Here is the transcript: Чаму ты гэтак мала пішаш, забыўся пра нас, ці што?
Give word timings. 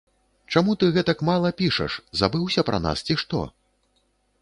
Чаму 0.55 0.75
ты 0.83 0.89
гэтак 0.95 1.21
мала 1.29 1.53
пішаш, 1.61 1.99
забыўся 2.23 2.67
пра 2.71 2.83
нас, 2.87 3.07
ці 3.11 3.21
што? 3.25 3.47